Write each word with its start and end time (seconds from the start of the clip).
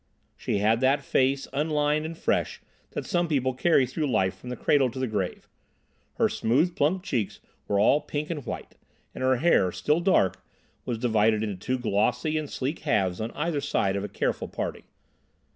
She 0.35 0.57
had 0.57 0.79
that 0.81 1.03
face, 1.03 1.47
unlined 1.53 2.07
and 2.07 2.17
fresh, 2.17 2.59
that 2.89 3.05
some 3.05 3.27
people 3.27 3.53
carry 3.53 3.85
through 3.85 4.09
life 4.09 4.35
from 4.35 4.49
the 4.49 4.55
cradle 4.55 4.89
to 4.89 4.97
the 4.97 5.05
grave; 5.05 5.47
her 6.15 6.27
smooth 6.27 6.75
plump 6.75 7.03
cheeks 7.03 7.39
were 7.67 7.79
all 7.79 8.01
pink 8.01 8.31
and 8.31 8.43
white, 8.43 8.77
and 9.13 9.23
her 9.23 9.35
hair, 9.35 9.71
still 9.71 9.99
dark, 9.99 10.43
was 10.85 10.97
divided 10.97 11.43
into 11.43 11.55
two 11.55 11.77
glossy 11.77 12.35
and 12.35 12.49
sleek 12.49 12.79
halves 12.79 13.21
on 13.21 13.29
either 13.35 13.61
side 13.61 13.95
of 13.95 14.03
a 14.03 14.09
careful 14.09 14.47
parting. 14.47 14.85